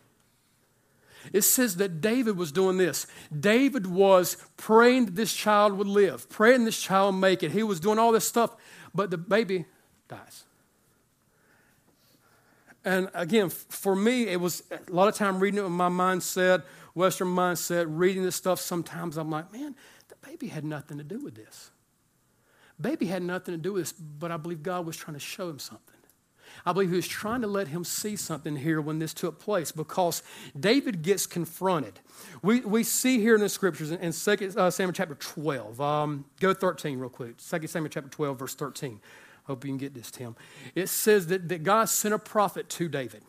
[1.32, 3.06] It says that David was doing this.
[3.38, 7.52] David was praying that this child would live, praying this child would make it.
[7.52, 8.54] He was doing all this stuff,
[8.94, 9.64] but the baby
[10.06, 10.44] dies.
[12.84, 16.62] And again, for me, it was a lot of time reading it with my mindset
[16.94, 19.74] Western mindset, reading this stuff, sometimes I'm like, man,
[20.08, 21.70] the baby had nothing to do with this.
[22.80, 25.48] Baby had nothing to do with this, but I believe God was trying to show
[25.48, 25.94] him something.
[26.64, 29.72] I believe he was trying to let him see something here when this took place
[29.72, 30.22] because
[30.58, 32.00] David gets confronted.
[32.42, 35.80] We, we see here in the scriptures in, in 2 uh, Samuel chapter 12.
[35.80, 37.36] Um, go 13 real quick.
[37.38, 39.00] 2 Samuel chapter 12, verse 13.
[39.44, 40.36] Hope you can get this, Tim.
[40.74, 43.22] It says that, that God sent a prophet to David.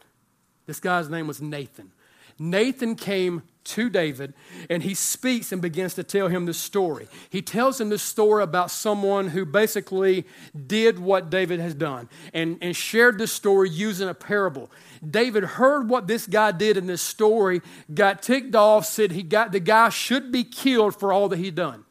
[0.65, 1.91] This guy's name was Nathan.
[2.39, 4.33] Nathan came to David
[4.69, 7.07] and he speaks and begins to tell him the story.
[7.29, 10.25] He tells him this story about someone who basically
[10.67, 14.71] did what David has done and, and shared this story using a parable.
[15.07, 17.61] David heard what this guy did in this story,
[17.93, 21.51] got ticked off, said he got the guy should be killed for all that he
[21.51, 21.85] done.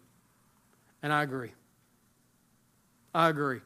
[1.02, 1.52] And I agree.
[3.14, 3.60] I agree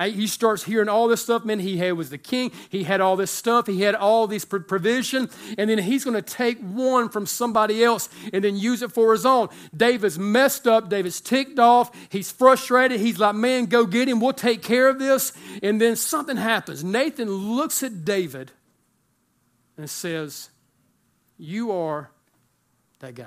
[0.00, 1.44] he starts hearing all this stuff.
[1.44, 2.52] Man, he had, was the king.
[2.68, 3.66] He had all this stuff.
[3.66, 5.30] He had all these provision.
[5.58, 9.12] And then he's going to take one from somebody else and then use it for
[9.12, 9.48] his own.
[9.76, 10.88] David's messed up.
[10.88, 11.90] David's ticked off.
[12.10, 13.00] He's frustrated.
[13.00, 14.20] He's like, man, go get him.
[14.20, 15.32] We'll take care of this.
[15.62, 16.84] And then something happens.
[16.84, 18.52] Nathan looks at David
[19.76, 20.50] and says,
[21.38, 22.10] You are
[23.00, 23.26] that guy.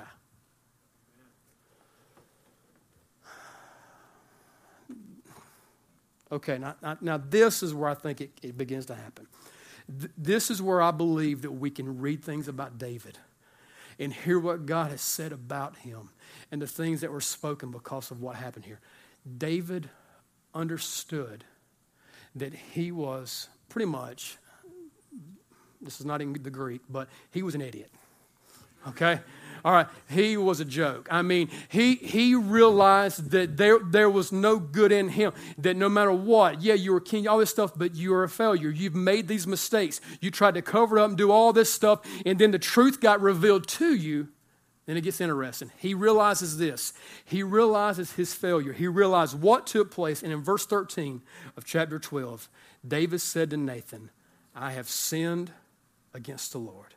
[6.32, 9.26] Okay, now, now, this is where I think it, it begins to happen.
[9.98, 13.18] Th- this is where I believe that we can read things about David
[13.98, 16.10] and hear what God has said about him
[16.52, 18.78] and the things that were spoken because of what happened here.
[19.38, 19.90] David
[20.54, 21.44] understood
[22.36, 24.38] that he was pretty much,
[25.80, 27.90] this is not in the Greek, but he was an idiot.
[28.88, 29.20] Okay?
[29.64, 31.08] All right, he was a joke.
[31.10, 35.88] I mean, he, he realized that there, there was no good in him, that no
[35.88, 38.70] matter what, yeah, you were king, all this stuff, but you are a failure.
[38.70, 40.00] You've made these mistakes.
[40.20, 43.20] You tried to cover up and do all this stuff, and then the truth got
[43.20, 44.28] revealed to you.
[44.86, 45.70] Then it gets interesting.
[45.78, 46.92] He realizes this.
[47.24, 48.72] He realizes his failure.
[48.72, 50.20] He realized what took place.
[50.20, 51.22] And in verse 13
[51.56, 52.48] of chapter 12,
[52.86, 54.10] David said to Nathan,
[54.52, 55.52] I have sinned
[56.12, 56.94] against the Lord.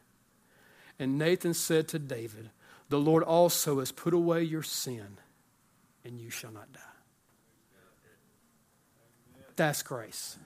[0.99, 2.49] And Nathan said to David,
[2.89, 5.17] The Lord also has put away your sin,
[6.05, 6.79] and you shall not die.
[9.55, 10.37] That's grace.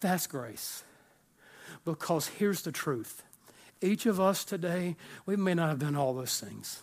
[0.00, 0.82] That's grace.
[1.84, 3.22] Because here's the truth
[3.82, 6.82] each of us today, we may not have done all those things.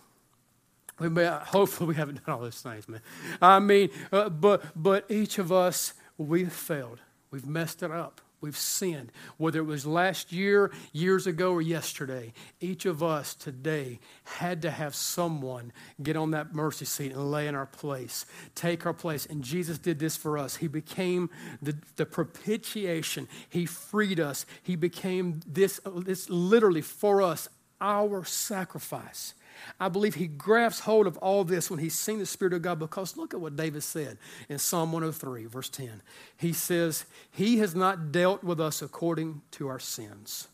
[0.98, 3.00] We may, hopefully, we haven't done all those things, man.
[3.40, 6.98] I mean, uh, but, but each of us, we've failed.
[7.30, 8.20] We've messed it up.
[8.40, 9.10] We've sinned.
[9.36, 14.70] Whether it was last year, years ago, or yesterday, each of us today had to
[14.70, 15.72] have someone
[16.02, 19.26] get on that mercy seat and lay in our place, take our place.
[19.26, 20.56] And Jesus did this for us.
[20.56, 21.30] He became
[21.60, 24.46] the, the propitiation, He freed us.
[24.62, 27.48] He became this, this literally for us,
[27.80, 29.34] our sacrifice.
[29.80, 32.78] I believe he grasps hold of all this when he's seen the Spirit of God
[32.78, 36.02] because look at what David said in Psalm 103, verse 10.
[36.36, 40.48] He says, He has not dealt with us according to our sins,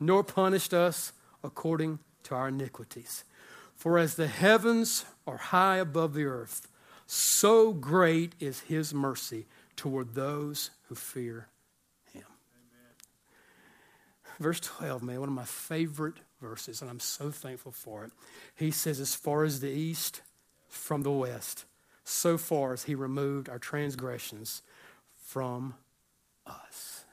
[0.00, 3.24] nor punished us according to our iniquities.
[3.76, 6.68] For as the heavens are high above the earth,
[7.06, 9.46] so great is his mercy
[9.76, 11.48] toward those who fear
[12.12, 12.24] him.
[12.54, 12.94] Amen.
[14.38, 18.12] Verse 12, man, one of my favorite verses, and I'm so thankful for it.
[18.54, 20.20] He says, As far as the east
[20.68, 21.64] from the west,
[22.04, 24.62] so far as he removed our transgressions
[25.16, 25.74] from
[26.46, 27.04] us.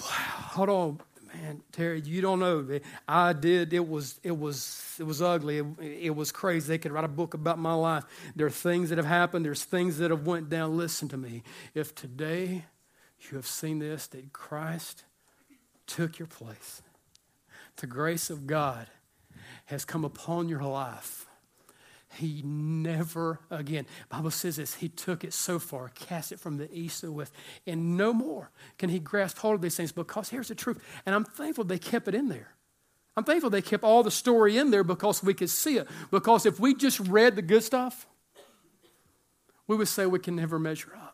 [0.00, 0.06] Wow.
[0.54, 1.00] Hold on,
[1.34, 2.80] man, Terry, you don't know.
[3.06, 3.72] I did.
[3.72, 4.18] It was.
[4.22, 4.96] It was.
[4.98, 5.58] It was ugly.
[5.58, 6.68] It, it, was crazy.
[6.68, 8.04] They could write a book about my life.
[8.34, 9.44] There are things that have happened.
[9.44, 10.76] There's things that have went down.
[10.76, 11.42] Listen to me.
[11.74, 12.64] If today
[13.20, 15.04] you have seen this, that Christ
[15.86, 16.82] took your place,
[17.76, 18.86] the grace of God
[19.66, 21.26] has come upon your life
[22.14, 23.86] he never again.
[24.08, 24.74] Bible says this.
[24.74, 27.32] He took it so far, cast it from the east to the west,
[27.66, 30.82] and no more can he grasp hold of these things because here's the truth.
[31.06, 32.54] And I'm thankful they kept it in there.
[33.16, 35.88] I'm thankful they kept all the story in there because we could see it.
[36.10, 38.06] Because if we just read the good stuff,
[39.66, 41.11] we would say we can never measure up.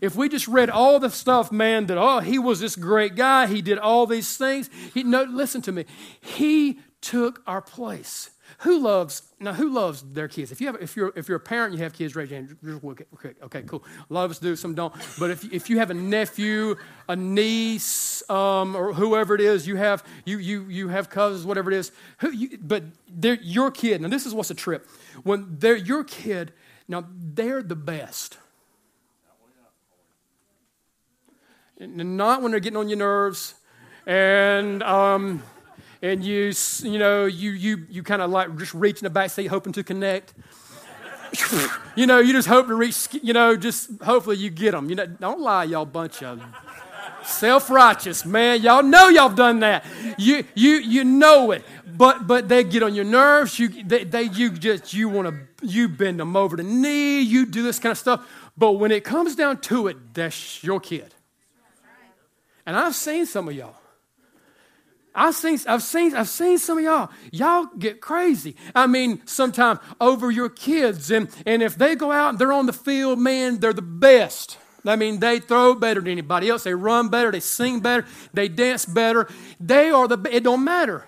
[0.00, 3.46] If we just read all the stuff, man, that, oh, he was this great guy,
[3.46, 4.70] he did all these things.
[4.94, 5.84] He, no, listen to me.
[6.20, 8.30] He took our place.
[8.60, 9.52] Who loves now?
[9.52, 10.50] Who loves their kids?
[10.50, 12.14] If you have, if you're, if you're a parent, you have kids.
[12.16, 12.56] Raise your hand.
[12.64, 13.84] Okay, okay, cool.
[14.08, 14.56] A lot of us do.
[14.56, 14.94] Some don't.
[15.18, 16.76] But if, if you have a nephew,
[17.08, 21.70] a niece, um, or whoever it is, you have you you you have cousins, whatever
[21.70, 21.92] it is.
[22.18, 24.00] Who you, but they're your kid.
[24.00, 24.88] Now this is what's a trip.
[25.22, 26.52] When they're your kid,
[26.88, 28.38] now they're the best.
[31.65, 33.54] And not when they're getting on your nerves,
[34.06, 34.82] and.
[34.82, 35.42] Um,
[36.02, 36.52] and you,
[36.82, 39.72] you know, you, you, you kind of like just reach in the back seat hoping
[39.72, 40.34] to connect.
[41.96, 44.88] you know, you just hope to reach, you know, just hopefully you get them.
[44.88, 46.40] You know, don't lie, y'all bunch of
[47.24, 48.62] self-righteous, man.
[48.62, 49.84] Y'all know y'all done that.
[50.18, 51.64] You, you, you know it.
[51.96, 53.58] But, but they get on your nerves.
[53.58, 57.20] You, they, they you just, you want to, you bend them over the knee.
[57.20, 58.28] You do this kind of stuff.
[58.56, 61.15] But when it comes down to it, that's your kid.
[62.66, 63.76] And I've seen some of y'all.
[65.14, 67.10] I've seen, I've seen, I've seen some of y'all.
[67.32, 68.54] Y'all get crazy.
[68.74, 72.66] I mean, sometimes over your kids, and, and if they go out and they're on
[72.66, 74.58] the field, man, they're the best.
[74.84, 76.64] I mean, they throw better than anybody else.
[76.64, 77.32] They run better.
[77.32, 78.06] They sing better.
[78.34, 79.26] They dance better.
[79.58, 80.18] They are the.
[80.30, 81.06] It don't matter.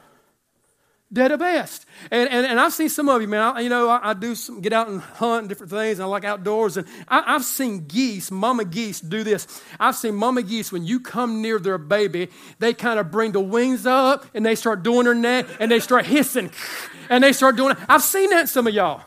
[1.11, 1.87] They're the best.
[2.11, 3.41] And, and, and I've seen some of you, man.
[3.41, 6.05] I, you know, I, I, do some, get out and hunt and different things, and
[6.05, 6.77] I like outdoors.
[6.77, 9.63] And I, have seen geese, mama geese, do this.
[9.81, 12.29] I've seen mama geese, when you come near their baby,
[12.59, 15.81] they kind of bring the wings up and they start doing their neck and they
[15.81, 16.51] start hissing
[17.09, 17.79] and they start doing it.
[17.89, 19.03] I've seen that some of y'all.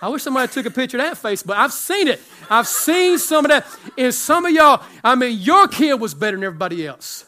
[0.00, 2.20] I wish somebody took a picture of that face, but I've seen it.
[2.50, 3.66] I've seen some of that.
[3.96, 7.24] And some of y'all, I mean, your kid was better than everybody else.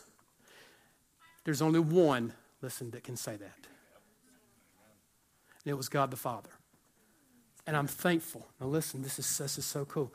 [1.45, 3.59] There's only one, listen, that can say that.
[5.65, 6.51] And it was God the Father.
[7.67, 8.47] And I'm thankful.
[8.61, 10.13] Now, listen, this is, this is so cool.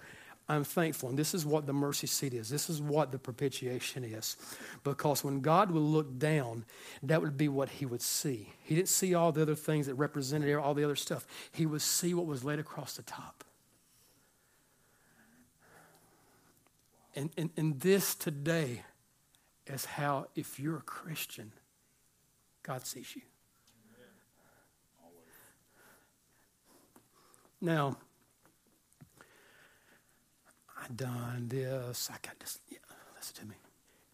[0.50, 1.10] I'm thankful.
[1.10, 2.50] And this is what the mercy seat is.
[2.50, 4.36] This is what the propitiation is.
[4.84, 6.66] Because when God would look down,
[7.02, 8.52] that would be what he would see.
[8.64, 11.26] He didn't see all the other things that represented all the other stuff.
[11.52, 13.44] He would see what was laid across the top.
[17.16, 18.84] And, and, and this today
[19.68, 21.52] is how, if you're a Christian,
[22.64, 23.22] God sees you.
[27.62, 27.96] Now,
[30.84, 32.10] I done this.
[32.12, 32.60] I got this.
[32.70, 32.78] Yeah,
[33.16, 33.56] listen to me.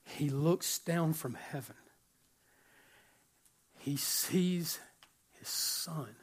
[0.06, 1.76] He looks down from heaven.
[3.78, 4.80] He sees
[5.40, 6.16] his son.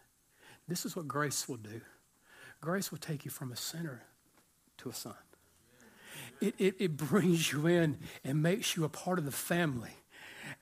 [0.69, 1.81] This is what grace will do.
[2.61, 4.03] Grace will take you from a sinner
[4.79, 5.15] to a son.
[6.41, 9.93] It, it, it brings you in and makes you a part of the family.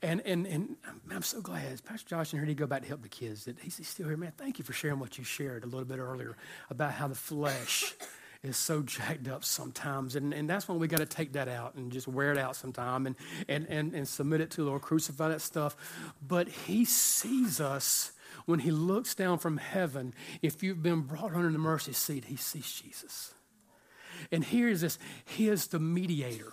[0.02, 0.76] And, and, and
[1.10, 1.84] I'm so glad.
[1.84, 3.44] Pastor Josh and here to go back to help the kids.
[3.44, 4.32] That he's still here, man.
[4.36, 6.36] Thank you for sharing what you shared a little bit earlier
[6.70, 7.94] about how the flesh
[8.44, 10.16] is so jacked up sometimes.
[10.16, 12.56] And, and that's when we got to take that out and just wear it out
[12.56, 13.16] sometime and,
[13.48, 15.76] and, and, and submit it to the Lord, crucify that stuff.
[16.26, 18.12] But He sees us
[18.46, 20.14] when He looks down from heaven.
[20.42, 23.34] If you've been brought under the mercy seat, He sees Jesus.
[24.30, 26.52] And here is this He is the mediator.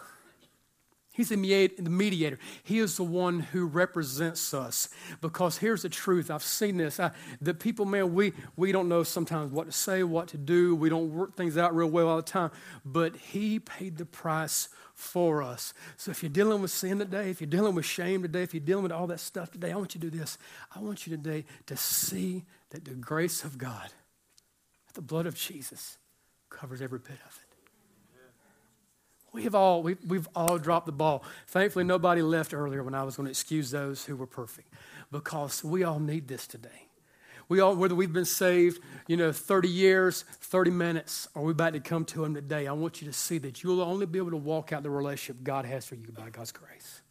[1.13, 2.39] He's the mediator.
[2.63, 4.87] He is the one who represents us.
[5.19, 6.31] Because here's the truth.
[6.31, 7.01] I've seen this.
[7.01, 10.73] I, the people, man, we, we don't know sometimes what to say, what to do.
[10.73, 12.51] We don't work things out real well all the time.
[12.85, 15.73] But He paid the price for us.
[15.97, 18.61] So if you're dealing with sin today, if you're dealing with shame today, if you're
[18.61, 20.37] dealing with all that stuff today, I want you to do this.
[20.73, 23.89] I want you today to see that the grace of God,
[24.93, 25.97] the blood of Jesus,
[26.49, 27.40] covers every bit of it.
[29.33, 31.23] We have all, we, we've all dropped the ball.
[31.47, 34.73] Thankfully, nobody left earlier when I was going to excuse those who were perfect
[35.11, 36.87] because we all need this today.
[37.47, 41.73] We all, whether we've been saved, you know, 30 years, 30 minutes, or we're about
[41.73, 44.31] to come to Him today, I want you to see that you'll only be able
[44.31, 47.01] to walk out the relationship God has for you by God's grace.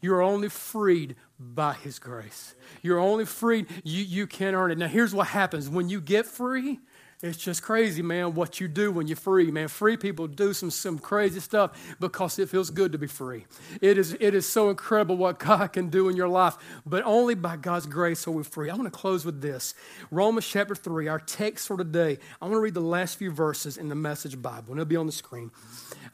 [0.00, 2.54] You're only freed by His grace.
[2.82, 4.78] You're only freed, you, you can't earn it.
[4.78, 6.80] Now, here's what happens when you get free,
[7.22, 9.68] it's just crazy, man, what you do when you're free, man.
[9.68, 13.46] Free people do some, some crazy stuff because it feels good to be free.
[13.80, 17.34] It is, it is so incredible what God can do in your life, but only
[17.34, 18.68] by God's grace are we free.
[18.68, 19.74] I want to close with this
[20.10, 22.18] Romans chapter 3, our text for today.
[22.42, 24.96] I want to read the last few verses in the Message Bible, and it'll be
[24.96, 25.50] on the screen.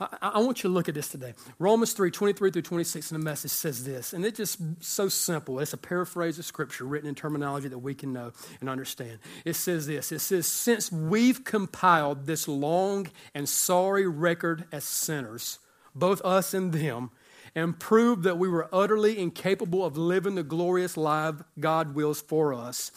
[0.01, 1.35] I, I, want you to look at this today.
[1.59, 5.59] Romans 3 23 through 26 in the message says this, and it's just so simple.
[5.61, 9.19] It's a paraphrase of scripture written in terminology that we can know and understand.
[9.45, 15.59] It says this It says, Since we've compiled this long and sorry record as sinners,
[15.95, 17.11] both us and them,
[17.55, 22.55] and proved that we were utterly incapable of living the glorious life God wills for
[22.55, 22.91] us,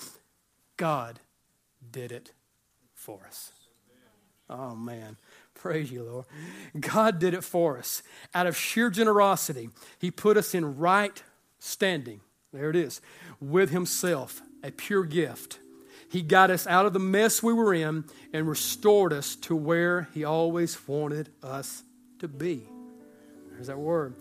[0.77, 1.19] God
[1.91, 2.31] did it
[2.93, 3.51] for us.
[4.49, 5.17] Oh, man.
[5.65, 6.25] Praise you, Lord.
[6.79, 8.03] God did it for us.
[8.35, 11.23] Out of sheer generosity, He put us in right
[11.57, 12.21] standing.
[12.53, 13.01] There it is.
[13.41, 15.57] With Himself, a pure gift.
[16.07, 20.07] He got us out of the mess we were in and restored us to where
[20.13, 21.81] He always wanted us
[22.19, 22.69] to be.
[23.49, 24.13] There's that word.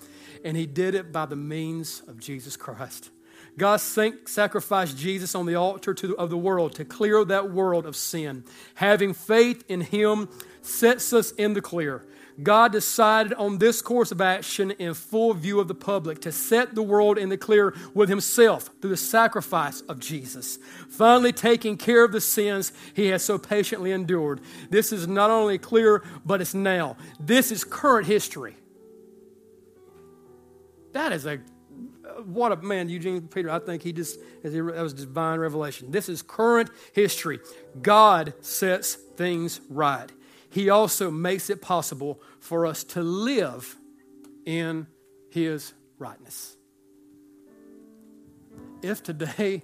[0.47, 3.11] And He did it by the means of Jesus Christ.
[3.57, 7.95] God sacrificed Jesus on the altar to, of the world to clear that world of
[7.95, 8.45] sin.
[8.75, 10.29] Having faith in Him
[10.61, 12.05] sets us in the clear.
[12.43, 16.75] God decided on this course of action in full view of the public to set
[16.75, 22.05] the world in the clear with Himself through the sacrifice of Jesus, finally taking care
[22.05, 24.41] of the sins He has so patiently endured.
[24.69, 26.97] This is not only clear, but it's now.
[27.21, 28.57] This is current history.
[30.93, 31.39] That is a
[32.25, 33.51] what a man, Eugene Peter.
[33.51, 35.91] I think he just, that was divine revelation.
[35.91, 37.41] This is current history.
[37.83, 40.11] God sets things right.
[40.51, 43.77] He also makes it possible for us to live
[44.45, 44.87] in
[45.31, 46.57] His rightness.
[48.83, 49.63] If today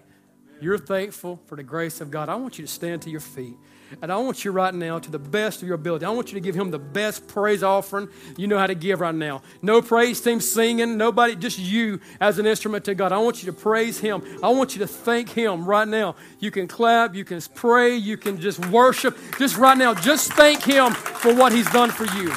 [0.61, 3.57] you're thankful for the grace of God, I want you to stand to your feet.
[4.03, 6.35] And I want you right now, to the best of your ability, I want you
[6.35, 9.43] to give him the best praise offering you know how to give right now.
[9.63, 13.13] No praise team singing, nobody, just you as an instrument to God.
[13.13, 14.23] I want you to praise him.
[14.43, 16.15] I want you to thank him right now.
[16.39, 19.17] You can clap, you can pray, you can just worship.
[19.39, 22.31] Just right now, just thank him for what he's done for you.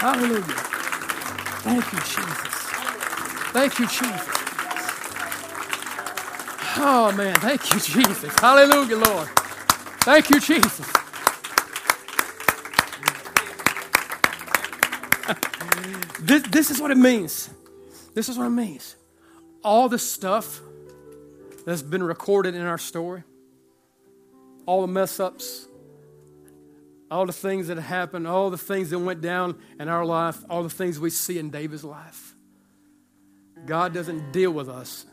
[0.00, 0.42] Hallelujah.
[1.62, 2.54] Thank you, Jesus.
[3.52, 4.33] Thank you, Jesus.
[6.76, 7.34] Oh, man.
[7.36, 8.34] Thank you, Jesus.
[8.40, 9.28] Hallelujah, Lord.
[10.00, 10.86] Thank you, Jesus.
[16.20, 17.48] this, this is what it means.
[18.14, 18.96] This is what it means.
[19.62, 20.60] All the stuff
[21.64, 23.22] that's been recorded in our story,
[24.66, 25.68] all the mess ups,
[27.08, 30.64] all the things that happened, all the things that went down in our life, all
[30.64, 32.34] the things we see in David's life.
[33.64, 35.06] God doesn't deal with us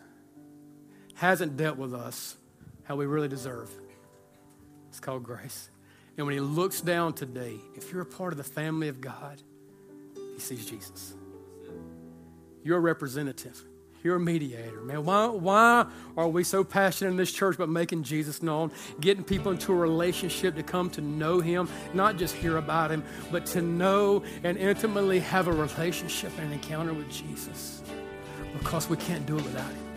[1.21, 2.35] hasn't dealt with us
[2.81, 3.69] how we really deserve.
[4.89, 5.69] It's called grace.
[6.17, 9.39] And when he looks down today, if you're a part of the family of God,
[10.33, 11.13] he sees Jesus.
[12.63, 13.61] You're a representative.
[14.03, 15.05] You're a mediator, man.
[15.05, 15.85] Why, why
[16.17, 19.75] are we so passionate in this church about making Jesus known, getting people into a
[19.75, 24.57] relationship to come to know Him, not just hear about Him, but to know and
[24.57, 27.83] intimately have a relationship and an encounter with Jesus?
[28.57, 29.90] Because we can't do it without Him.